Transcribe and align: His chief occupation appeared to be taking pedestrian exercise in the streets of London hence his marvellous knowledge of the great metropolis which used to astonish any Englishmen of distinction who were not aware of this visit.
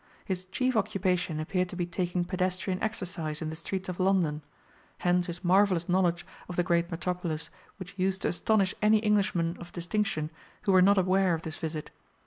His 0.25 0.45
chief 0.45 0.75
occupation 0.75 1.39
appeared 1.39 1.69
to 1.69 1.75
be 1.75 1.85
taking 1.85 2.25
pedestrian 2.25 2.81
exercise 2.81 3.39
in 3.39 3.51
the 3.51 3.55
streets 3.55 3.87
of 3.87 3.99
London 3.99 4.41
hence 4.97 5.27
his 5.27 5.43
marvellous 5.43 5.87
knowledge 5.87 6.25
of 6.49 6.55
the 6.55 6.63
great 6.63 6.89
metropolis 6.89 7.51
which 7.77 7.93
used 7.99 8.23
to 8.23 8.29
astonish 8.29 8.73
any 8.81 9.05
Englishmen 9.05 9.55
of 9.59 9.71
distinction 9.71 10.31
who 10.63 10.71
were 10.71 10.81
not 10.81 10.97
aware 10.97 11.35
of 11.35 11.43
this 11.43 11.57
visit. 11.57 11.91